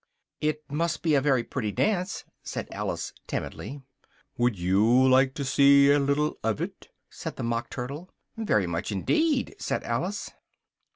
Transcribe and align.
"It 0.39 0.63
must 0.71 1.03
be 1.03 1.13
a 1.13 1.21
very 1.21 1.43
pretty 1.43 1.71
dance," 1.71 2.25
said 2.41 2.67
Alice 2.71 3.13
timidly. 3.27 3.83
"Would 4.35 4.57
you 4.57 5.07
like 5.07 5.35
to 5.35 5.45
see 5.45 5.91
a 5.91 5.99
little 5.99 6.39
of 6.43 6.59
it?" 6.59 6.87
said 7.07 7.35
the 7.35 7.43
Mock 7.43 7.69
Turtle. 7.69 8.09
"Very 8.35 8.65
much 8.65 8.91
indeed," 8.91 9.55
said 9.59 9.83
Alice. 9.83 10.31